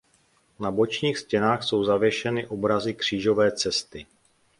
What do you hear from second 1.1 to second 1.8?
stěnách